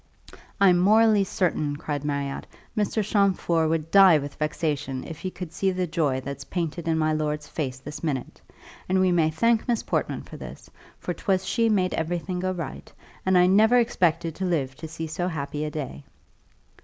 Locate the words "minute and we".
8.03-9.11